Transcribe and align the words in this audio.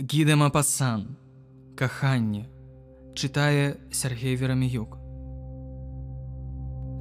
Гіда 0.00 0.36
Мапасан. 0.36 1.16
Каханне. 1.74 2.46
Чытае 3.14 3.76
Сергей 3.90 4.36
Вераміюк. 4.36 4.94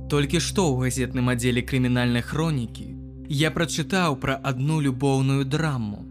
Толькі 0.09 0.41
што 0.41 0.65
ў 0.73 0.89
газетным 0.89 1.29
аддзеле 1.29 1.61
крымінальнай 1.61 2.25
хронікі 2.25 2.87
я 3.29 3.53
прачытаў 3.53 4.17
пра 4.17 4.39
адну 4.41 4.81
любоўную 4.81 5.45
драму. 5.45 6.01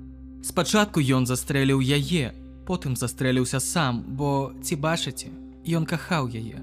Спачатку 0.47 1.03
ён 1.03 1.27
застрэліў 1.27 1.83
яе, 1.83 2.31
потым 2.71 2.95
застрэліўся 2.95 3.59
сам, 3.59 4.07
бо 4.07 4.55
ці 4.63 4.79
бачыце, 4.79 5.35
ён 5.67 5.91
кахаў 5.91 6.31
яе. 6.31 6.63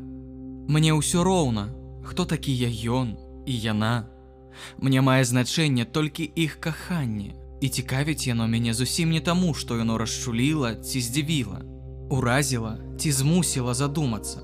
Мне 0.71 0.96
ўсё 0.96 1.28
роўна, 1.28 1.68
хто 2.08 2.24
такія 2.24 2.71
ён 2.71 3.20
і 3.44 3.60
яна. 3.60 4.08
Мне 4.80 5.04
мае 5.04 5.28
значэнне 5.28 5.84
толькі 5.84 6.32
іх 6.32 6.64
каханне, 6.64 7.36
і 7.64 7.70
цікавіць 7.70 8.27
яно 8.27 8.45
мяне 8.48 8.73
зусім 8.73 9.11
не 9.16 9.20
таму, 9.23 9.54
што 9.54 9.77
яно 9.79 9.98
расчуліла 9.98 10.75
ці 10.75 11.02
здзівіла, 11.02 11.61
уразіла 12.11 12.74
ці 13.00 13.11
змусіла 13.11 13.74
задумацца, 13.74 14.43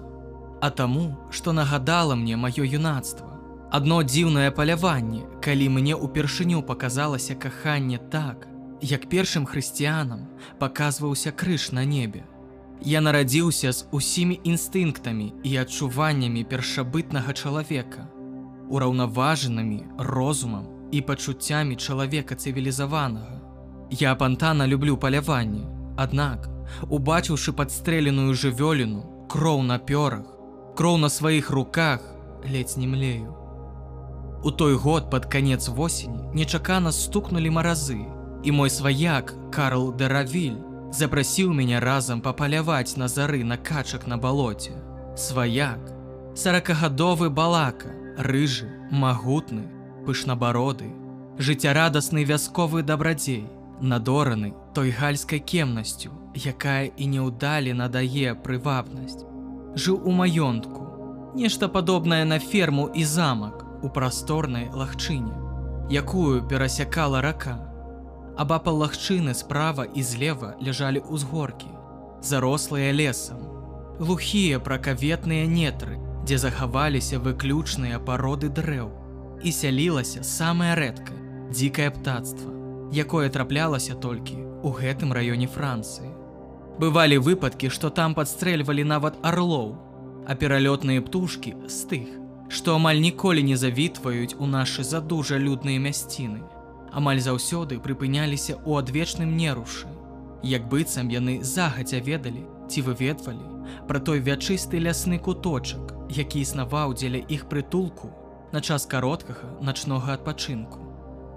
а 0.62 0.70
таму, 0.70 1.18
што 1.30 1.52
нагадала 1.52 2.16
мне 2.16 2.38
маё 2.40 2.64
юнацтва. 2.64 3.28
Адно 3.76 4.00
дзіўнае 4.08 4.56
паляванне, 4.56 5.26
калі 5.44 5.68
мне 5.76 6.00
ўпершыню 6.00 6.64
паказалася 6.64 7.36
каханне 7.36 8.00
так, 8.16 8.48
як 8.82 9.12
першым 9.12 9.44
хрысціянам 9.44 10.24
паказваўся 10.64 11.36
крыж 11.36 11.70
на 11.76 11.84
небе. 11.84 12.24
Я 12.80 13.04
нарадзіўся 13.04 13.76
з 13.76 13.86
усімі 13.92 14.40
інстынктамі 14.48 15.32
і 15.44 15.58
адчуваннямі 15.68 16.48
першабытнага 16.48 17.36
чалавека, 17.36 18.08
ураўнаважанымі 18.72 19.84
розумам 20.00 20.79
і 20.92 21.02
пачуццямі 21.02 21.76
чалавека 21.76 22.36
цывілізаванага. 22.36 23.40
Я 23.90 24.16
пантана 24.16 24.68
люблю 24.68 24.98
паляванне, 24.98 25.66
аднак, 25.98 26.50
убачыўшы 26.90 27.54
падстрэленую 27.54 28.34
жывёліну, 28.34 29.28
кроў 29.30 29.64
на 29.64 29.80
пёрах, 29.80 30.26
кроў 30.76 30.98
на 30.98 31.10
сваіх 31.10 31.50
руках, 31.50 32.02
ледзь 32.46 32.78
не 32.78 32.88
млею. 32.88 33.36
У 34.44 34.52
той 34.52 34.76
год 34.76 35.10
пад 35.10 35.26
канец 35.26 35.68
восені 35.68 36.30
нечакана 36.34 36.92
стукнулі 36.92 37.50
маразы, 37.50 38.06
і 38.44 38.52
мой 38.52 38.70
сваяк 38.70 39.34
Карл 39.52 39.92
Даравіль 39.92 40.58
запрасіў 40.92 41.52
мяне 41.54 41.80
разам 41.80 42.22
папаляваць 42.22 42.98
на 42.98 43.08
зары 43.08 43.44
на 43.44 43.58
качак 43.58 44.08
на 44.08 44.18
балоце. 44.18 44.72
Сваяк, 45.18 45.92
сорокагадовы 46.36 47.30
балака, 47.30 47.92
рыжы, 48.18 48.70
магутны, 48.92 49.68
пышнабароды, 50.06 50.90
жыццярадасны 51.40 52.24
вясковы 52.24 52.84
дабрадзей, 52.84 53.48
надораны 53.82 54.54
той 54.74 54.92
гальскай 54.92 55.40
кемнасцю, 55.40 56.12
якая 56.36 56.92
і 56.98 57.08
неўдалі 57.08 57.74
надае 57.74 58.36
прывабнасць. 58.36 59.24
Жыў 59.76 60.04
у 60.04 60.12
маёнтку, 60.12 61.34
нешта 61.36 61.70
падобнае 61.70 62.26
на 62.26 62.40
ферму 62.40 62.88
і 62.88 63.04
замак 63.04 63.66
у 63.84 63.90
прасторнай 63.90 64.70
лагчыне, 64.74 65.34
якую 65.90 66.44
перасякала 66.48 67.22
рака. 67.22 67.58
Абапал 68.38 68.84
лагчыны 68.84 69.34
справа 69.34 69.84
і 69.84 70.02
злева 70.04 70.56
ляжалі 70.62 71.04
ўзгоркі, 71.04 71.72
зарослыя 72.22 72.92
лесам, 72.92 73.40
глухія 74.00 74.60
пракаветныя 74.60 75.46
нетры, 75.48 76.00
дзе 76.24 76.38
захаваліся 76.38 77.20
выключныя 77.20 78.00
пароды 78.00 78.50
дрэў 78.50 78.92
і 79.44 79.52
сялілася 79.52 80.24
самае 80.24 80.76
рэдкае 80.76 81.20
дзікае 81.50 81.90
птацтва, 81.92 82.52
якое 82.94 83.30
траплялася 83.30 83.96
толькі 83.96 84.38
у 84.64 84.72
гэтым 84.76 85.14
раёне 85.14 85.48
Францыі. 85.48 86.10
Бывалі 86.80 87.18
выпадкі, 87.20 87.70
што 87.70 87.90
там 87.90 88.16
падстрэльвалі 88.16 88.84
нават 88.84 89.18
арлоў, 89.24 89.76
а 90.28 90.36
пералётныя 90.36 91.02
птушкі 91.02 91.56
з 91.68 91.80
тых, 91.92 92.08
што 92.50 92.76
амаль 92.76 93.02
ніколі 93.04 93.44
не 93.44 93.58
завітваюць 93.58 94.38
у 94.40 94.46
нашы 94.46 94.84
задужа 94.84 95.38
людныя 95.38 95.80
мясціны. 95.80 96.42
Амаль 96.92 97.20
заўсёды 97.20 97.80
прыпыняліся 97.80 98.58
ў 98.66 98.80
адвечным 98.80 99.36
нерушы. 99.38 99.88
Як 100.44 100.70
быццам 100.70 101.10
яны 101.10 101.44
загадзя 101.44 102.00
ведалі 102.00 102.46
ці 102.70 102.82
выведвалі 102.82 103.60
пра 103.88 104.00
той 104.00 104.20
вячысты 104.20 104.80
лясны 104.80 105.20
куточак, 105.20 105.94
які 106.10 106.42
існаваў 106.42 106.94
дзеля 106.94 107.22
іх 107.28 107.46
прытулку 107.50 108.10
на 108.52 108.62
час 108.62 108.86
кароткага 108.86 109.62
начнога 109.62 110.14
адпачынку. 110.14 110.80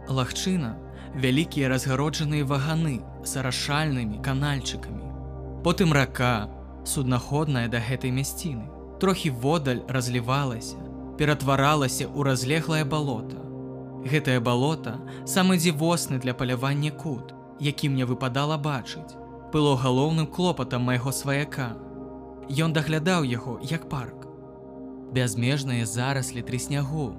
Лагчына 0.09 0.77
вялікія 1.15 1.69
разгароджаныя 1.69 2.45
ваганы 2.45 3.01
з 3.25 3.37
арашальнымі 3.37 4.23
канальчыкамі. 4.25 5.05
Потым 5.63 5.93
рака, 5.93 6.49
суднаходная 6.85 7.69
да 7.69 7.79
гэтай 7.79 8.11
мясціны, 8.11 8.67
трохі 8.99 9.31
водаль 9.31 9.85
разлівалася, 9.89 10.81
ператваралася 11.19 12.09
ў 12.09 12.19
разлеглае 12.33 12.85
балота. 12.85 13.39
Гэтае 14.09 14.41
балота 14.41 14.99
самы 15.29 15.61
дзівосны 15.61 16.19
для 16.19 16.35
палявання 16.35 16.91
кут, 16.91 17.37
які 17.61 17.93
мне 17.93 18.09
выпадала 18.09 18.57
бачыць, 18.57 19.15
было 19.53 19.77
галоўным 19.77 20.27
клопатам 20.27 20.89
майго 20.89 21.13
сваяка. 21.13 21.77
Ён 22.49 22.73
даглядаў 22.73 23.23
яго 23.23 23.61
як 23.63 23.89
парк 23.89 24.32
бязмежныя 25.13 25.87
зараслі 25.87 26.43
трыснягу, 26.43 27.13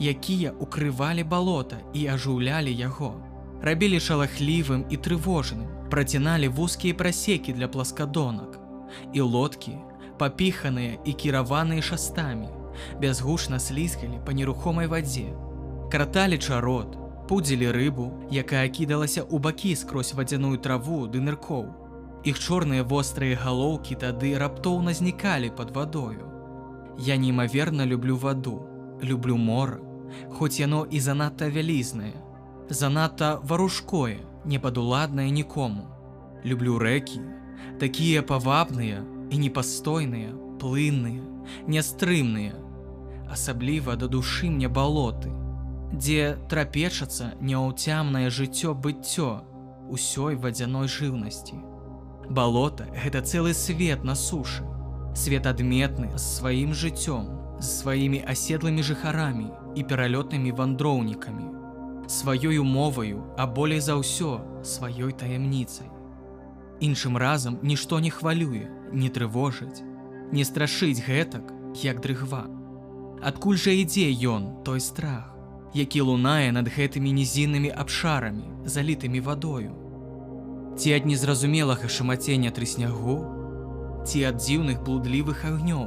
якія 0.00 0.52
укрывалі 0.52 1.24
балота 1.24 1.78
і 1.94 2.06
ажыўлялі 2.12 2.72
яго. 2.74 3.14
Рабілі 3.62 4.00
шалахлівым 4.00 4.84
і 4.90 4.96
трывожным, 4.96 5.64
праціналі 5.90 6.48
вузкія 6.48 6.94
прасекі 6.94 7.52
для 7.52 7.68
пласкадонак. 7.68 8.60
І 9.12 9.20
лодкі, 9.20 9.78
папіханыя 10.18 10.98
і 11.04 11.12
кіраваныя 11.12 11.82
шастамі, 11.82 12.48
бязгушна 13.00 13.58
слізгалі 13.58 14.20
па 14.26 14.32
нерухомай 14.32 14.86
вадзе. 14.86 15.32
Краталі 15.90 16.38
чарот, 16.38 16.98
пудзілі 17.28 17.72
рыбу, 17.72 18.12
якая 18.30 18.68
кідалася 18.68 19.24
ў 19.24 19.40
бакі 19.40 19.74
скрозь 19.74 20.14
вадзяную 20.14 20.58
траву 20.58 21.06
ды 21.06 21.22
ныркоў. 21.24 21.66
Іх 22.26 22.38
чорныя 22.38 22.82
вострыя 22.82 23.38
галоўкі 23.38 23.96
тады 24.02 24.36
раптоўна 24.38 24.92
знікалі 24.92 25.50
пад 25.56 25.70
вадою. 25.70 26.35
Я 26.98 27.16
неймаверна 27.16 27.86
люблю 27.86 28.16
ваду, 28.16 28.62
люблю 29.02 29.36
мора, 29.36 29.78
хоць 30.30 30.60
яно 30.60 30.86
і 30.90 31.00
занадта 31.00 31.48
вялізнае, 31.48 32.14
занадта 32.68 33.36
варушкое, 33.42 34.18
непадуладнае 34.44 35.30
нікому. 35.30 35.86
Люблю 36.44 36.78
рэкі, 36.78 37.20
такія 37.80 38.22
павабныя 38.22 39.02
і 39.30 39.38
непастойныя, 39.38 40.32
плынныя, 40.60 41.20
нястрымныя, 41.66 42.54
асабліва 43.30 43.96
да 43.96 44.06
душы 44.06 44.48
мне 44.50 44.68
балоты, 44.68 45.32
дзе 45.92 46.38
трапечацца 46.48 47.34
няўцямнае 47.40 48.30
жыццё 48.30 48.74
быццё 48.74 49.42
усёй 49.90 50.36
вадзяной 50.36 50.88
жыўнасці. 50.88 51.58
Балота 52.30 52.86
гэта 53.04 53.22
цэлы 53.22 53.54
свет 53.54 54.04
на 54.04 54.14
сушы, 54.14 54.64
свет 55.16 55.46
адметны 55.48 56.12
сваім 56.20 56.76
жыццём, 56.76 57.58
з 57.58 57.66
сваімі 57.80 58.20
аседлымі 58.28 58.82
жыхарамі 58.84 59.48
і 59.74 59.82
пералётнымі 59.82 60.52
вандроўнікамі, 60.52 61.46
сваёю 62.06 62.64
моваю, 62.64 63.24
а 63.38 63.46
болей 63.46 63.80
за 63.80 63.96
ўсё 63.96 64.62
сваёй 64.62 65.12
таямніцай. 65.16 65.88
Іншым 66.80 67.16
разам 67.16 67.58
нішто 67.62 68.00
не 68.00 68.10
хвалюе, 68.10 68.68
не 68.92 69.08
трывожыць, 69.08 69.80
не 70.32 70.44
страшыць 70.44 71.00
гэтак, 71.00 71.48
як 71.80 72.04
дрыгва. 72.04 72.44
Адкуль 73.24 73.56
жа 73.56 73.72
ідзе 73.72 74.12
ён 74.12 74.60
той 74.68 74.80
страх, 74.80 75.32
які 75.72 76.04
лунае 76.04 76.52
над 76.52 76.68
гэтымі 76.68 77.08
нізіннымі 77.16 77.72
абшарамі, 77.72 78.68
залітымі 78.68 79.20
вадою. 79.20 79.72
Ці 80.76 80.92
ад 80.92 81.08
незразумелага 81.08 81.88
шамацення 81.88 82.52
трыснягу, 82.52 83.35
ці 84.06 84.22
ад 84.28 84.36
дзіўных 84.38 84.82
блудлівых 84.86 85.42
агнёў, 85.48 85.86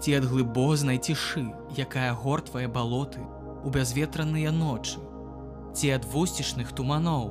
ці 0.00 0.14
ад 0.16 0.24
глыбознай 0.30 0.96
цішы, 0.96 1.44
якая 1.76 2.16
гортвае 2.16 2.68
балоты 2.72 3.20
у 3.64 3.72
бязветраныя 3.74 4.48
ночы, 4.48 4.96
ці 5.76 5.92
ад 5.96 6.08
вусцішных 6.08 6.72
туманоў, 6.72 7.28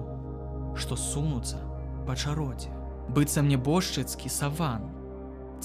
што 0.77 0.93
сунуцца 0.93 1.65
па 2.05 2.13
чароце, 2.13 2.69
быццам 3.09 3.49
небожчыцкі 3.49 4.29
саван, 4.29 4.85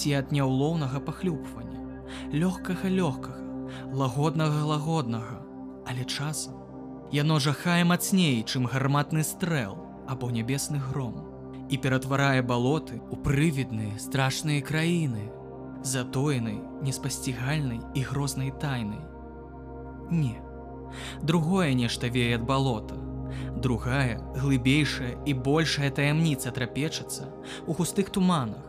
ці 0.00 0.17
ад 0.23 0.33
няўлоўнага 0.33 1.05
пахлюпвання, 1.05 1.85
лёгкага 2.33 2.89
лёгкага, 2.89 3.45
лагоднага 3.93 4.65
лагоднага, 4.65 5.45
але 5.85 6.09
часам 6.09 6.56
яно 7.12 7.37
жахае 7.39 7.85
мацней, 7.85 8.41
чым 8.49 8.65
гарматны 8.65 9.25
стрэл 9.25 9.77
або 10.09 10.33
нябесны 10.33 10.81
гром 10.81 11.27
і 11.70 11.76
ператварае 11.76 12.43
балоты 12.43 12.99
ў 12.99 13.15
прывідныя 13.25 13.99
страшныя 13.99 14.65
краіны, 14.65 15.29
затоенай, 15.85 16.61
неспасцігальнай 16.82 17.81
і 17.94 18.00
грознай 18.09 18.50
тайнай. 18.50 19.05
Не. 20.11 20.41
Другое 21.23 21.75
нешта 21.75 22.09
вее 22.09 22.37
ад 22.37 22.44
балота, 22.49 22.97
Другая, 23.59 24.20
глыбейшая 24.37 25.19
і 25.26 25.35
большая 25.35 25.91
таямніца 25.91 26.50
трапечацца 26.55 27.29
у 27.67 27.75
густых 27.75 28.11
туманах. 28.14 28.62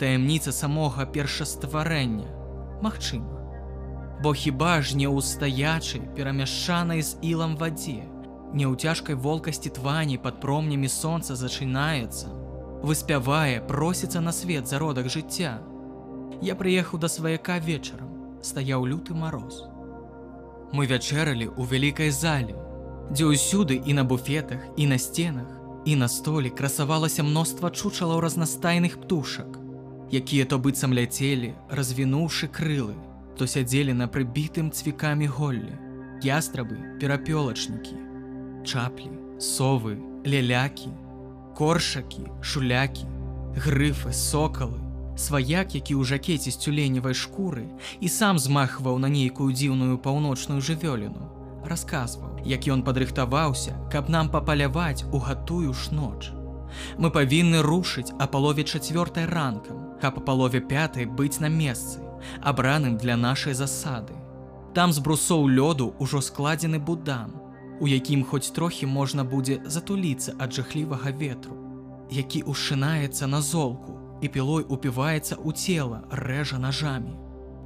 Таямніца 0.00 0.52
самога 0.56 1.04
першастварэння, 1.06 2.26
магчыма. 2.82 3.38
Бо 4.22 4.32
хіба 4.32 4.80
ж 4.80 4.96
не 4.96 5.06
ў 5.06 5.20
стаячай, 5.20 6.02
перамяшчанай 6.16 7.02
з 7.02 7.18
ілам 7.22 7.56
вадзе, 7.60 8.08
не 8.52 8.68
ў 8.68 8.76
цяжкай 8.76 9.16
волкасці 9.16 9.72
твані 9.72 10.18
пад 10.20 10.40
промнямі 10.40 10.88
сонца 10.88 11.36
зачынаецца, 11.36 12.28
выспявае, 12.82 13.60
просіцца 13.66 14.20
на 14.20 14.32
свет 14.32 14.68
зародак 14.68 15.08
жыцця. 15.08 15.60
Я 16.42 16.54
прыехаў 16.58 17.00
да 17.00 17.08
сваяка 17.08 17.58
вечарам, 17.58 18.10
стаяў 18.42 18.84
люты 18.84 19.14
мароз. 19.14 19.64
Мы 20.72 20.86
вячэралі 20.90 21.48
ў 21.48 21.62
вялікай 21.68 22.10
зале, 22.10 22.56
дзе 23.12 23.28
ўсюды 23.30 23.80
і 23.80 23.96
на 23.96 24.04
буфетах, 24.04 24.60
і 24.76 24.86
на 24.86 24.98
сценах, 24.98 25.48
і 25.84 25.96
на 25.96 26.08
столі 26.08 26.50
красавалася 26.50 27.22
мноства 27.22 27.70
чучалаў 27.70 28.20
разнастайных 28.20 29.00
птушак, 29.00 29.58
якія 30.10 30.44
то 30.44 30.58
быццам 30.58 30.92
ляцелі, 30.92 31.54
развінуўшы 31.70 32.48
крылы, 32.48 32.94
то 33.36 33.46
сядзелі 33.46 33.96
на 33.96 34.06
прыбітым 34.08 34.70
цвікамі 34.70 35.26
голлі, 35.26 35.72
ястрабы, 36.22 36.76
перапёлачнікі, 37.00 38.11
чаплі, 38.64 39.10
совы, 39.38 39.98
лялякі, 40.24 40.90
коршакі, 41.54 42.26
шулякі, 42.40 43.06
грыфы, 43.56 44.12
сокалы, 44.12 44.78
сваяк, 45.16 45.74
які 45.74 45.94
ў 45.94 46.04
жакеце 46.08 46.50
з 46.50 46.58
цюленевай 46.58 47.14
шкуры 47.14 47.68
і 48.00 48.08
сам 48.08 48.38
змахваў 48.38 48.98
на 48.98 49.08
нейкую 49.12 49.52
дзіўную 49.52 49.98
паўночную 49.98 50.60
жывёліну, 50.60 51.28
расказваў, 51.68 52.40
як 52.44 52.66
ён 52.66 52.82
падрыхтаваўся, 52.82 53.76
каб 53.92 54.08
нам 54.08 54.30
папаляваць 54.30 55.04
у 55.12 55.18
гатую 55.18 55.72
ж 55.74 55.92
ноч. 55.92 56.32
Мы 56.96 57.12
павінны 57.12 57.60
рушыць 57.60 58.16
а 58.18 58.26
палове 58.26 58.64
чацвёртай 58.64 59.28
ранкам, 59.28 60.00
каб 60.00 60.16
па 60.16 60.22
палове 60.32 60.60
пятай 60.60 61.04
быць 61.04 61.40
на 61.40 61.52
месцы, 61.52 62.00
абраным 62.40 62.96
для 62.96 63.16
нашай 63.16 63.54
засады. 63.54 64.16
Там 64.72 64.92
з 64.92 65.04
брусоў 65.04 65.48
лёду 65.52 65.92
ўжо 66.00 66.24
складзены 66.24 66.80
будан, 66.80 67.36
у 67.80 67.88
якім 67.88 68.24
хоць 68.24 68.50
трохі 68.50 68.86
можна 68.86 69.24
будзе 69.24 69.60
затуліцца 69.64 70.34
ад 70.38 70.52
жахлівага 70.52 71.10
ветру, 71.10 71.56
які 72.10 72.42
ушынаецца 72.42 73.26
на 73.26 73.40
золку 73.40 73.98
і 74.20 74.28
пілой 74.28 74.64
упіваецца 74.68 75.36
ў 75.36 75.50
цела, 75.52 76.04
рэжа 76.10 76.58
нажамі, 76.58 77.16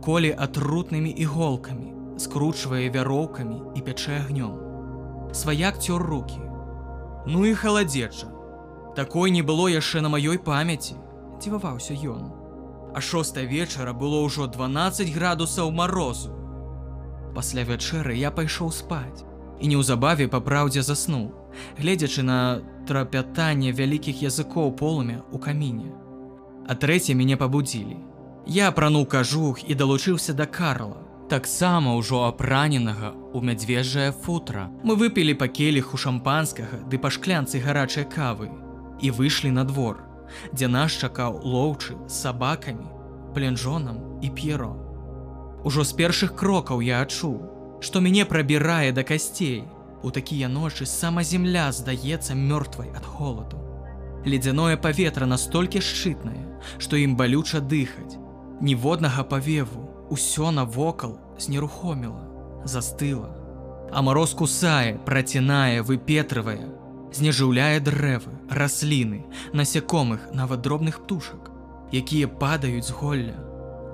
колі 0.00 0.32
атрутнымі 0.32 1.10
іголкамі, 1.10 1.92
скручвае 2.18 2.88
вяроўкамі 2.90 3.60
і 3.76 3.82
пячэ 3.82 4.24
агнём. 4.24 4.56
Сваяк 5.34 5.78
цёр 5.78 6.00
руки. 6.00 6.40
Ну 7.26 7.44
і 7.44 7.54
халадзеча. 7.54 8.32
Такой 8.96 9.30
не 9.30 9.42
было 9.42 9.68
яшчэ 9.68 10.00
на 10.00 10.08
маёй 10.08 10.38
памяці, 10.38 10.96
дзіваваўся 11.42 11.92
ён. 11.92 12.32
А 12.94 13.00
шоста 13.00 13.44
вечара 13.44 13.92
было 13.92 14.24
ўжо 14.24 14.46
12 14.46 15.12
градусаў 15.12 15.70
марозу. 15.70 16.32
Пасля 17.34 17.68
вячэры 17.68 18.16
я 18.16 18.30
пайшоў 18.30 18.72
спаць 18.72 19.26
і 19.60 19.68
неўзабаве 19.72 20.28
па 20.28 20.40
праўдзе 20.40 20.82
заснуў, 20.82 21.30
гледзячы 21.78 22.22
на 22.22 22.60
трапятанне 22.86 23.72
вялікіх 23.72 24.22
языкоў 24.22 24.72
полумя 24.76 25.22
ў 25.32 25.38
каміне. 25.38 25.90
А 26.66 26.74
трэця 26.74 27.14
мяне 27.14 27.36
пабудзілі. 27.36 27.96
Я 28.46 28.68
апрануў 28.70 29.06
кажух 29.06 29.62
і 29.66 29.74
далучыўся 29.74 30.32
да 30.32 30.46
Карла. 30.46 31.02
Таксама 31.28 31.96
ўжо 31.98 32.22
апраненага 32.30 33.10
ў 33.34 33.42
мядзвежжае 33.42 34.12
футра. 34.14 34.70
Мы 34.86 34.94
выпілі 34.94 35.34
па 35.34 35.50
келіху 35.50 35.98
шампанскага 35.98 36.86
ды 36.86 37.02
па 37.02 37.10
шклянцы 37.10 37.58
гарачай 37.58 38.06
кавы 38.06 38.50
і 39.02 39.10
выйшлі 39.10 39.50
на 39.50 39.64
двор, 39.66 39.98
дзе 40.54 40.70
нас 40.70 40.94
чакаў 40.94 41.42
лоўчы 41.42 41.98
з 42.06 42.14
сабакамі, 42.14 42.86
пленжонам 43.34 43.98
і 44.22 44.30
п'еро. 44.30 44.78
Ужо 45.66 45.82
з 45.82 45.98
першых 45.98 46.38
крокаў 46.38 46.78
я 46.86 47.02
адчуў, 47.02 47.42
што 47.80 48.00
мяне 48.00 48.24
прабірае 48.24 48.92
да 48.92 49.02
касцей. 49.02 49.64
У 50.02 50.10
такія 50.10 50.48
ночы 50.48 50.86
сама 50.86 51.22
земля 51.22 51.72
здаецца 51.72 52.34
мёртвай 52.34 52.90
ад 52.94 53.04
холаду. 53.04 53.58
Ледзяное 54.24 54.76
паветра 54.76 55.26
настолькі 55.26 55.80
шчытнае, 55.80 56.60
што 56.78 56.96
ім 56.96 57.16
балюча 57.16 57.60
дыхаць. 57.60 58.18
Ніводнага 58.60 59.22
павеву, 59.24 59.86
усё 60.10 60.50
навокал 60.50 61.18
знерухоміла, 61.38 62.22
застыла. 62.64 63.30
А 63.92 64.02
мароз 64.02 64.34
кусае, 64.34 64.98
працінае, 65.06 65.82
выпетрывае, 65.82 66.66
знежыўляе 67.12 67.80
дрэвы, 67.80 68.34
расліны, 68.50 69.24
насякомых, 69.52 70.28
нават 70.32 70.60
дробных 70.60 71.02
птушак, 71.04 71.50
якія 71.92 72.28
падаюць 72.28 72.86
з 72.86 72.90
голля 72.90 73.38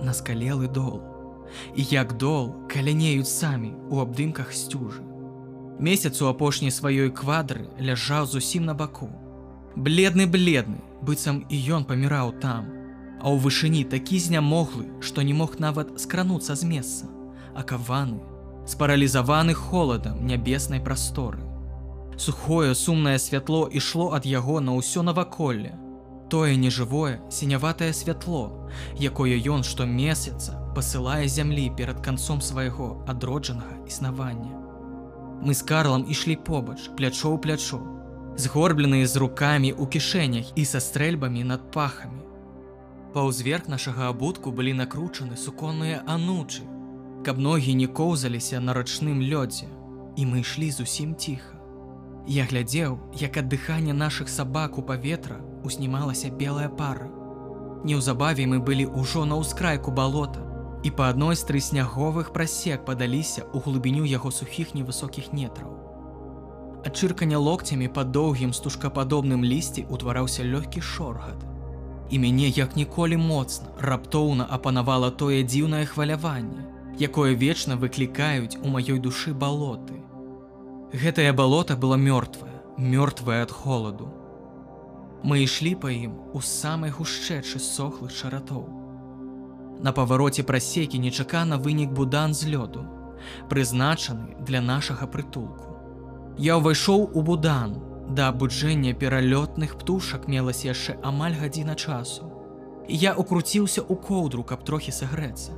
на 0.03 0.13
скалелы 0.13 0.69
дол. 0.69 1.12
І 1.77 1.83
як 1.91 2.17
дол 2.19 2.55
калянеюць 2.69 3.31
самі 3.31 3.73
у 3.91 4.01
абдымках 4.01 4.53
сцюжы. 4.53 5.03
Месяц 5.79 6.23
у 6.23 6.29
апошняй 6.29 6.71
сваёй 6.71 7.11
квадры 7.11 7.67
ляжаў 7.81 8.27
зусім 8.27 8.65
на 8.65 8.75
баку. 8.75 9.11
Бледны 9.77 10.27
бледны, 10.27 10.79
быццам 11.03 11.45
і 11.49 11.57
ён 11.77 11.85
паміраў 11.85 12.33
там, 12.41 12.69
а 13.23 13.33
ў 13.33 13.41
вышыні 13.41 13.85
такі 13.85 14.19
знямоглы, 14.19 14.87
што 15.01 15.23
не 15.23 15.33
мог 15.35 15.59
нават 15.59 15.99
скрануцца 15.99 16.55
з 16.55 16.69
месца, 16.69 17.09
акаваны, 17.55 18.21
спаралізаваны 18.67 19.55
холадам 19.55 20.27
нябеснай 20.27 20.81
прасторы. 20.81 21.41
Сухое 22.19 22.75
сумнае 22.75 23.19
святло 23.19 23.69
ішло 23.73 24.13
ад 24.13 24.27
яго 24.27 24.61
на 24.61 24.77
ўсё 24.77 25.03
наваколле. 25.03 25.73
Тое 26.33 26.57
нежывое, 26.57 27.21
сіняватае 27.29 27.93
святло, 27.93 28.65
якое 28.97 29.37
ён 29.37 29.61
штомесяца 29.69 30.55
пасылае 30.73 31.29
зямлі 31.29 31.69
перад 31.77 32.01
канцом 32.01 32.41
свайго 32.41 33.05
адроджанага 33.07 33.77
існавання. 33.85 34.57
Мы 35.45 35.53
з 35.53 35.61
Карлам 35.61 36.09
ішлі 36.09 36.39
побач, 36.41 36.89
плячо 36.97 37.37
ў 37.37 37.37
плячо, 37.37 37.81
згорбленыя 38.41 39.05
з 39.05 39.21
рукамі 39.21 39.77
ў 39.77 39.85
кішэнях 39.93 40.57
і 40.57 40.65
са 40.65 40.81
стрэльбамі 40.81 41.45
над 41.45 41.69
пахамі. 41.69 42.25
Паўзверх 43.13 43.69
нашага 43.69 44.09
абутку 44.09 44.57
былі 44.57 44.73
накручаны 44.73 45.37
суконныя 45.37 46.01
анучы, 46.09 46.65
каб 47.29 47.37
ногі 47.37 47.77
не 47.77 47.93
коўзаліся 47.93 48.65
на 48.65 48.73
рачным 48.73 49.21
лёдзе, 49.21 49.69
і 50.17 50.25
мы 50.33 50.41
ішлі 50.41 50.73
зусім 50.81 51.13
ціха. 51.13 51.61
Я 52.27 52.45
глядзеў, 52.47 52.99
як 53.19 53.37
ад 53.37 53.49
дыхання 53.49 53.93
нашых 53.93 54.29
сабак 54.29 54.79
у 54.79 54.83
паветра 54.83 55.41
узнімалася 55.65 56.31
белая 56.31 56.69
пара. 56.69 57.11
Неўзабаве 57.85 58.47
мы 58.47 58.61
былі 58.63 58.87
ўжо 58.87 59.25
на 59.27 59.35
ўскрайку 59.43 59.91
балота, 59.91 60.47
і 60.87 60.91
па 60.91 61.09
адной 61.11 61.35
з 61.35 61.43
тры 61.43 61.59
сняговых 61.59 62.31
прасек 62.33 62.85
падаліся 62.87 63.43
ў 63.43 63.59
глыбіню 63.67 64.07
яго 64.07 64.31
сухіх 64.31 64.75
невысокіх 64.75 65.33
нетраў. 65.35 65.75
Ад 66.87 66.95
чыркання 66.95 67.39
локцямі 67.39 67.91
па 67.91 68.05
доўгім 68.07 68.55
стужкападобным 68.55 69.43
лісці 69.43 69.87
ўтвараўся 69.91 70.47
лёгкі 70.47 70.79
шоргат. 70.79 71.43
І 72.11 72.19
мяне 72.23 72.55
як 72.55 72.77
ніколі 72.77 73.17
моцна, 73.17 73.75
раптоўна 73.79 74.47
апанавала 74.47 75.11
тое 75.11 75.43
дзіўнае 75.43 75.87
хваляванне, 75.91 76.67
якое 76.99 77.35
вечна 77.35 77.75
выклікаюць 77.75 78.59
у 78.63 78.71
маёй 78.71 78.99
душы 78.99 79.35
балоты. 79.35 80.02
Гэтае 80.93 81.33
балота 81.33 81.75
было 81.75 81.97
мёртвае, 81.97 82.53
мёртвае 82.77 83.43
ад 83.43 83.51
холаду. 83.51 84.13
Мы 85.25 85.45
ішлі 85.45 85.73
па 85.81 85.89
ім 85.89 86.19
у 86.37 86.41
самай 86.45 86.91
гушчэчы 86.93 87.61
сохлых 87.65 88.13
чаратоў. 88.13 88.67
На 89.81 89.93
павароце 89.97 90.43
прасекі 90.45 90.99
нечакана 91.01 91.57
вынік 91.57 91.95
будан 91.97 92.35
з 92.35 92.53
лёду, 92.53 92.85
прызначаны 93.49 94.37
для 94.45 94.61
нашага 94.61 95.09
прытулку. 95.09 95.73
Я 96.37 96.61
ўвайшоў 96.61 97.09
у 97.17 97.23
будан, 97.23 97.73
да 98.13 98.29
абуджэння 98.29 98.93
пералётных 98.93 99.81
птушак 99.81 100.29
мелася 100.29 100.77
яшчэ 100.77 100.99
амаль 101.01 101.39
гадзіна 101.41 101.75
часу. 101.75 102.29
Я 102.89 103.15
укруціўся 103.17 103.81
ў 103.81 103.97
коўдру, 103.97 104.45
каб 104.45 104.61
трохі 104.69 104.93
сагрэцца. 104.93 105.57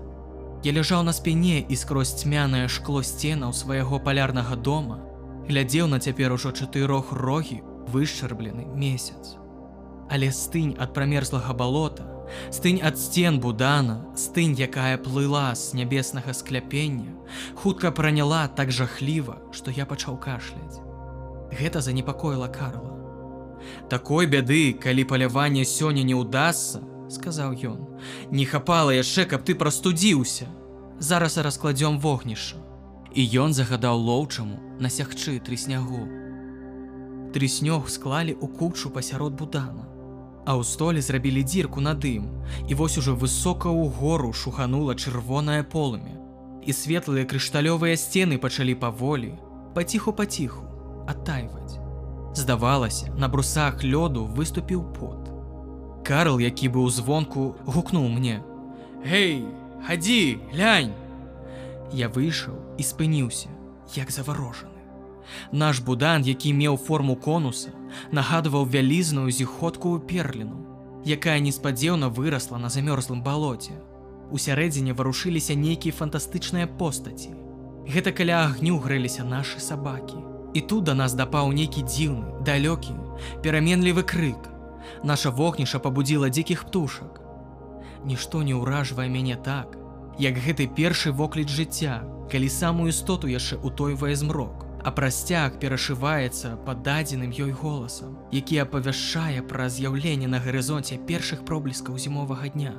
Я 0.63 0.73
ляжаў 0.79 1.03
на 1.03 1.13
спіне 1.13 1.59
і 1.59 1.75
скрозь 1.75 2.15
цьмянае 2.23 2.69
шкло 2.69 3.03
сценаў 3.03 3.51
свайго 3.53 3.99
палярнага 3.99 4.55
дома, 4.55 5.01
глядзеў 5.49 5.87
на 5.87 6.01
цяпер 6.01 6.33
ужо 6.33 6.53
чатырох 6.53 7.13
рогі 7.13 7.61
вышчарблены 7.93 8.65
месяц. 8.75 9.37
Але 10.11 10.33
стынь 10.33 10.77
ад 10.79 10.95
прамерзлага 10.97 11.53
балота, 11.53 12.05
стынь 12.51 12.81
ад 12.81 12.99
сцен 12.99 13.41
будана, 13.41 14.05
стынь, 14.17 14.57
якая 14.57 14.97
плыла 14.97 15.55
з 15.55 15.75
нябеснага 15.75 16.33
скляпення, 16.33 17.13
хутка 17.55 17.93
праняла 17.93 18.49
так 18.49 18.73
жахліва, 18.73 19.39
што 19.53 19.71
я 19.71 19.87
пачаў 19.87 20.19
кашляць. 20.21 20.81
Гэта 21.53 21.81
занепакоіла 21.81 22.49
Карла. 22.49 22.91
Такой 23.89 24.27
бяды, 24.27 24.73
калі 24.73 25.05
паляванне 25.05 25.65
сёння 25.65 26.05
не 26.05 26.17
ўдасся, 26.17 26.81
сказаў 27.09 27.57
ён, 27.65 27.81
не 28.31 28.45
хапала 28.45 28.93
яшчэ, 28.93 29.25
каб 29.25 29.45
ты 29.45 29.55
прастудзіўся. 29.55 30.49
Зараз 31.01 31.39
раскладзём 31.39 31.99
вогнішча 32.01 32.64
і 33.15 33.23
ён 33.39 33.55
загадаў 33.55 33.95
лоўчаму 33.95 34.59
насягчы 34.83 35.39
тры 35.39 35.57
снягу. 35.57 36.03
Трыснёг 37.35 37.87
склалі 37.91 38.35
ў 38.35 38.47
кучу 38.59 38.91
пасярод 38.91 39.39
будана. 39.39 39.87
А 40.45 40.59
ў 40.59 40.67
столе 40.67 41.01
зрабілі 41.01 41.43
дзірку 41.47 41.81
на 41.81 41.95
дым, 41.95 42.27
і 42.69 42.75
вось 42.75 42.99
ужо 42.99 43.15
высока 43.15 43.71
ў 43.71 43.89
гору 43.89 44.33
шуханула 44.33 44.99
чырвонае 44.99 45.63
полымя. 45.63 46.19
І 46.67 46.75
светлыя 46.75 47.25
крышталёвыя 47.25 47.95
сцены 47.95 48.39
пачалі 48.39 48.75
паволі, 48.75 49.35
паціху-паціху 49.75 50.65
адтайваць. 51.07 51.79
Здавалася, 52.35 53.15
на 53.15 53.29
брусах 53.29 53.85
лёду 53.85 54.27
выступіў 54.27 54.83
пот. 54.99 55.31
Карл, 56.05 56.39
які 56.39 56.69
быў 56.69 56.91
звонку, 56.91 57.55
гукнуў 57.65 58.09
мне: 58.09 58.43
«Гей, 59.07 59.47
хадзі, 59.87 60.39
глянь! 60.53 61.04
Я 61.93 62.09
выйшаў 62.09 62.55
і 62.79 62.83
спыніўся, 62.83 63.49
як 63.95 64.11
заварожаны. 64.11 64.75
Наш 65.53 65.81
будан, 65.81 66.23
які 66.23 66.53
меў 66.53 66.77
форму 66.77 67.17
конуса, 67.17 67.71
нагадваў 68.13 68.65
вялізную 68.65 69.31
зіходкую 69.31 70.01
перліну, 70.01 70.59
якая 71.05 71.41
неспадзеўна 71.41 72.09
вырасла 72.09 72.59
на 72.59 72.69
замёрзлым 72.69 73.23
балоце. 73.23 73.73
У 74.31 74.39
сярэдзіне 74.39 74.93
варушыліся 74.93 75.55
нейкія 75.55 75.95
фантастычныя 75.95 76.67
постаці. 76.67 77.37
Гэта 77.85 78.13
каля 78.13 78.45
агню 78.49 78.79
грэліся 78.79 79.25
нашы 79.25 79.61
сабакі. 79.61 80.17
І 80.55 80.61
тут 80.61 80.85
да 80.85 80.95
нас 80.95 81.15
дапаў 81.15 81.53
нейкі 81.53 81.83
дзіўны, 81.83 82.41
далёкі, 82.47 82.95
пераменлівы 83.43 84.03
крык. 84.03 84.49
Наша 85.03 85.31
вогніша 85.31 85.79
пабудзіла 85.79 86.29
дзікіх 86.31 86.65
птушак. 86.65 87.21
Нішто 88.05 88.43
не 88.43 88.55
ўражвае 88.55 89.09
мяне 89.09 89.37
так, 89.37 89.77
як 90.19 90.39
гэты 90.39 90.69
першы 90.69 91.13
вокліч 91.13 91.49
жыцця, 91.49 92.03
калі 92.31 92.49
самую 92.49 92.89
істоту 92.91 93.29
яшчэ 93.29 93.59
утойвае 93.63 94.17
змрок 94.17 94.65
а 94.85 94.93
прасцяг 94.93 95.57
перашываецца 95.61 96.57
па 96.67 96.75
дадзеным 96.87 97.33
ёй 97.33 97.53
голасам, 97.57 98.19
які 98.31 98.61
апавяшчае 98.65 99.41
пра 99.49 99.69
з'яўленне 99.73 100.29
на 100.29 100.41
гарызонце 100.45 101.01
першых 101.09 101.45
пробліскаў 101.49 101.97
зімовага 101.97 102.53
дня. 102.53 102.75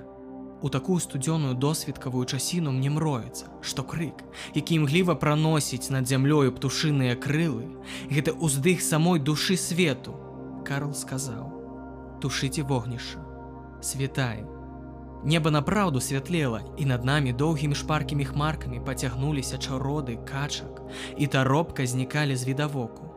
У 0.62 0.70
такую 0.70 1.00
студзёную 1.02 1.54
досведкавую 1.58 2.26
часіну 2.26 2.72
мне 2.72 2.90
мроецца, 2.94 3.50
што 3.62 3.84
крык, 3.84 4.22
які 4.54 4.78
імгліва 4.82 5.18
праносіць 5.18 5.90
над 5.90 6.08
зямлёю 6.08 6.54
птушыныя 6.54 7.18
крылы, 7.18 7.74
гэта 8.14 8.38
ўздых 8.38 8.86
самой 8.86 9.20
душы 9.20 9.58
свету. 9.58 10.14
Карл 10.66 10.94
сказаў: 10.94 11.50
«Тушыце 12.22 12.64
вогнішча, 12.64 13.20
святаем, 13.82 14.55
Неба 15.26 15.52
направду 15.52 16.02
святлела, 16.02 16.62
і 16.78 16.86
над 16.86 17.06
намі 17.06 17.34
доўгімі 17.34 17.76
шпаркімі 17.76 18.26
хмаркамі 18.26 18.80
пацягнуліся 18.86 19.58
чароды, 19.58 20.18
качак, 20.26 20.82
і 21.18 21.28
таропка 21.28 21.86
знікалі 21.86 22.36
з 22.36 22.46
відавоку. 22.46 23.10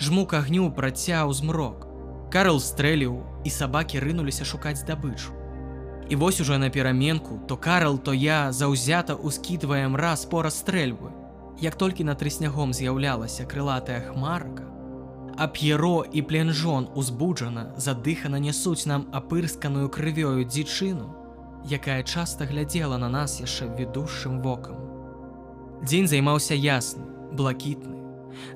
Жмук 0.00 0.34
агню 0.34 0.72
працяў 0.72 1.32
змрок. 1.32 1.86
Карл 2.32 2.58
стрэліў, 2.58 3.22
і 3.44 3.50
сабакі 3.50 4.02
рынуліся 4.02 4.44
шукаць 4.44 4.82
здабычу. 4.82 5.30
І 6.08 6.16
вось 6.16 6.40
ужо 6.40 6.58
на 6.58 6.70
пераменку, 6.70 7.38
то 7.46 7.56
Карл, 7.56 7.98
то 7.98 8.12
я 8.12 8.52
заўзята 8.52 9.14
ускідваем 9.14 9.96
раз 9.96 10.24
пора 10.24 10.50
стрэльбы. 10.50 11.14
Як 11.60 11.76
толькі 11.76 12.04
на 12.04 12.14
трыснягом 12.14 12.72
з'яўлялася 12.72 13.46
крылатая 13.46 14.00
хмарка, 14.00 14.66
А 15.38 15.48
п'еро 15.48 16.04
і 16.12 16.22
пленжон 16.22 16.88
узбуджана, 16.94 17.72
задыхана 17.76 18.36
нясуць 18.36 18.84
нам 18.86 19.06
апырсканую 19.12 19.88
крывёю 19.88 20.44
дзічыну, 20.44 21.21
якая 21.70 22.02
часта 22.02 22.46
глядзела 22.46 22.98
на 22.98 23.08
нас 23.08 23.40
яшчэ 23.40 23.70
ведушым 23.78 24.42
вокам. 24.42 24.76
Дзень 25.82 26.06
займаўся 26.06 26.54
ясны, 26.54 27.02
блакітны. 27.32 27.98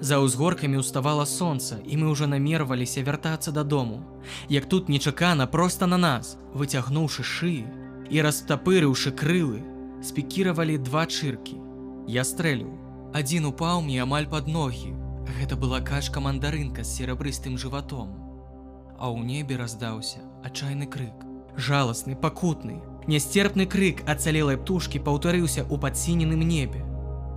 За 0.00 0.18
ўзгоркамі 0.22 0.80
ўставала 0.80 1.26
сонца, 1.26 1.78
і 1.84 1.96
мы 2.00 2.10
ўжо 2.10 2.26
намерваліся 2.26 3.02
вяртацца 3.02 3.52
дадому. 3.52 4.02
Як 4.48 4.66
тут 4.66 4.88
нечакана 4.88 5.46
проста 5.46 5.86
на 5.86 5.96
нас, 5.96 6.38
выцягнуўшы 6.54 7.22
шыі 7.22 7.66
і 8.10 8.22
растапырыўшы 8.22 9.12
крылы, 9.12 9.60
спікіравалі 10.02 10.78
два 10.78 11.06
чыркі. 11.06 11.58
Я 12.06 12.24
стрэліў. 12.24 12.70
Адзін 13.14 13.50
упаў 13.50 13.82
мне 13.82 14.02
амаль 14.02 14.30
пад 14.30 14.48
ногі. 14.48 14.94
Гэта 15.40 15.56
была 15.56 15.80
качка 15.80 16.20
мандарынка 16.20 16.84
з 16.84 16.94
серабрыстым 17.02 17.58
жыватом. 17.58 18.14
А 18.98 19.10
ў 19.10 19.24
небе 19.26 19.56
раздаўся 19.56 20.22
адчайны 20.44 20.86
крык, 20.86 21.26
жаласны, 21.56 22.16
пакутны, 22.16 22.80
Нястерпны 23.06 23.66
крык 23.70 24.02
ацалелай 24.10 24.56
птушкі 24.58 24.98
паўтарыўся 25.06 25.62
ў 25.62 25.78
падсіненым 25.78 26.40
небе. 26.42 26.82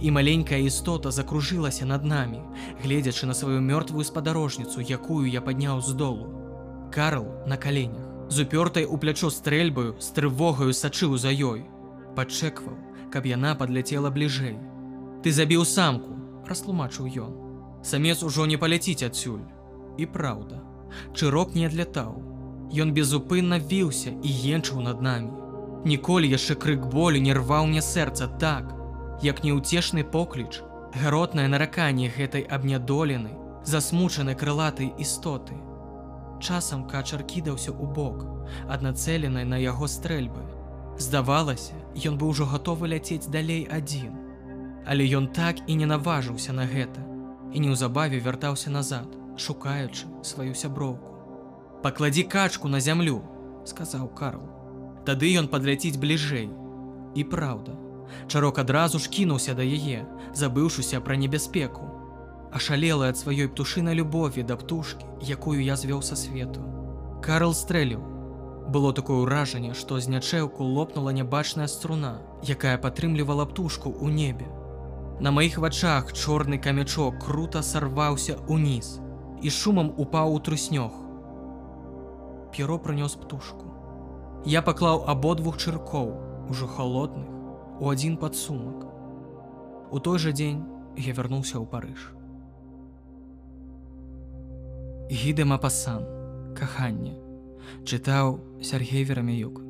І 0.01 0.09
маленькая 0.15 0.57
істота 0.65 1.11
закружылася 1.11 1.85
над 1.85 2.05
намі, 2.09 2.39
гледзячы 2.81 3.27
на 3.29 3.35
сваю 3.37 3.61
мёртвую 3.61 4.01
спадарожніцу, 4.07 4.81
якую 4.81 5.29
я 5.29 5.41
падняў 5.45 5.81
з 5.85 5.93
долу. 5.93 6.33
Карл 6.89 7.27
на 7.45 7.57
каленях, 7.57 8.07
з 8.33 8.45
упёртай 8.45 8.85
у 8.85 8.97
плячо 8.97 9.29
стрэльбаю 9.29 9.93
з 9.99 10.09
трывогаю 10.17 10.73
сачыў 10.73 11.17
за 11.21 11.29
ёй. 11.29 11.61
Падчэкваў, 12.15 12.73
каб 13.13 13.29
яна 13.29 13.53
падляцела 13.53 14.09
бліжэй. 14.09 14.57
Ты 15.21 15.29
забіў 15.29 15.65
самку, 15.69 16.17
растлумачыў 16.49 17.05
ён. 17.13 17.33
Самец 17.83 18.23
ужо 18.23 18.49
не 18.49 18.57
паляціць 18.57 19.05
адсюль. 19.05 19.45
І 20.01 20.09
праўда, 20.09 20.63
чырок 21.13 21.53
не 21.53 21.69
адлятаў. 21.69 22.17
Ён 22.73 22.89
безупынна 22.93 23.61
віўся 23.61 24.17
і 24.23 24.33
енчыў 24.55 24.81
над 24.81 25.05
намі. 25.05 25.48
Ніколі 25.85 26.27
яшчэ 26.27 26.55
крык 26.55 26.87
болю 26.91 27.21
не 27.23 27.33
рваў 27.33 27.67
мне 27.67 27.81
сэрца 27.81 28.27
так, 28.39 28.75
як 29.23 29.43
неўцешны 29.43 30.03
покліч, 30.03 30.59
гаротнае 31.03 31.47
нараканне 31.47 32.11
гэтай 32.11 32.43
абнядолены, 32.43 33.31
засмучанай 33.63 34.35
крылатай 34.35 34.91
істоты. 34.99 35.55
Часам 36.39 36.87
качар 36.87 37.23
кідаўся 37.23 37.71
ў 37.71 37.87
бок, 37.95 38.27
аднацэленай 38.67 39.45
на 39.45 39.59
яго 39.59 39.87
стрэльбы. 39.87 40.43
Здавалася, 40.99 41.79
ён 41.95 42.19
быў 42.19 42.35
ужо 42.35 42.45
гатовы 42.45 42.91
ляцець 42.91 43.31
далей 43.31 43.63
адзін. 43.63 44.11
Але 44.85 45.07
ён 45.07 45.31
так 45.31 45.63
і 45.67 45.75
не 45.79 45.87
наважыўся 45.87 46.51
на 46.51 46.67
гэта 46.67 46.99
і 47.53 47.59
неўзабаве 47.63 48.19
вяртаўся 48.19 48.69
назад, 48.69 49.07
шукаючы 49.37 50.05
сваю 50.21 50.53
сяброўку. 50.53 51.15
Пакладзі 51.83 52.23
качку 52.23 52.67
на 52.67 52.79
зямлю, 52.79 53.21
сказаў 53.65 54.09
Карл. 54.13 54.58
Тады 55.09 55.29
ён 55.41 55.47
падляціць 55.49 55.97
бліжэй. 55.97 56.49
І 57.17 57.23
праўда, 57.25 57.73
Чарок 58.27 58.59
адразу 58.61 58.99
ж 58.99 59.09
кінуўся 59.09 59.55
да 59.57 59.65
яе, 59.65 60.05
забыўшыся 60.37 60.99
пра 61.01 61.15
небяспеку. 61.17 61.87
Ашалела 62.53 63.09
ад 63.09 63.17
сваёй 63.17 63.49
птушынай 63.49 63.97
любові 63.97 64.43
да 64.43 64.57
птушкі, 64.57 65.05
якую 65.25 65.63
я 65.65 65.73
звёў 65.81 66.01
са 66.05 66.15
свету. 66.15 66.61
Карл 67.25 67.53
стрэліў. 67.57 68.01
Было 68.69 68.93
такое 68.93 69.25
ўражанне, 69.25 69.73
што 69.73 69.97
з 69.97 70.13
нячэўку 70.13 70.61
лопнула 70.61 71.09
нябачная 71.09 71.65
струна, 71.65 72.21
якая 72.45 72.77
падтрымлівала 72.77 73.49
птушку 73.49 73.89
ў 73.89 74.13
небе. 74.13 74.45
На 75.19 75.33
маіх 75.33 75.57
вачах 75.57 76.13
чорны 76.13 76.61
камячок 76.61 77.17
крута 77.17 77.65
сарваўся 77.65 78.37
ўніз 78.45 79.01
і 79.41 79.49
шумам 79.49 79.89
упаў 79.97 80.37
у 80.37 80.39
трыснёг. 80.39 80.93
П'еро 82.53 82.77
прынёс 82.77 83.17
птушку. 83.17 83.78
Я 84.45 84.61
паклаў 84.63 85.03
абодвух 85.03 85.57
чыркоў, 85.59 86.13
ужо 86.49 86.67
холодных, 86.67 87.27
у 87.83 87.89
адзін 87.91 88.15
падсумак. 88.17 88.87
У 89.91 89.99
той 89.99 90.19
жа 90.19 90.31
дзень 90.31 90.63
я 90.95 91.11
вярнуўся 91.13 91.59
ў 91.59 91.65
парыж. 91.67 92.15
Гідэма 95.11 95.57
пасан, 95.59 96.05
каханне, 96.55 97.17
чытаў 97.83 98.39
Сергей 98.61 99.03
Верамеюк. 99.03 99.68